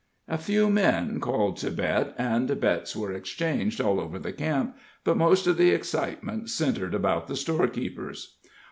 A 0.27 0.39
few 0.39 0.67
men 0.71 1.19
called 1.19 1.57
to 1.57 1.69
bet, 1.69 2.15
and 2.17 2.59
bets 2.59 2.95
were 2.95 3.11
exchanged 3.13 3.79
all 3.79 3.99
over 3.99 4.17
the 4.17 4.33
camp, 4.33 4.75
but 5.03 5.15
most 5.15 5.45
of 5.45 5.57
the 5.57 5.69
excitement 5.69 6.49
centred 6.49 6.95
about 6.95 7.27
the 7.27 7.35
storekeeper's. 7.35 8.35